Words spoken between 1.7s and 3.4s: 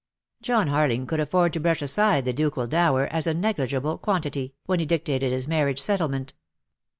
aside the ducal dower as a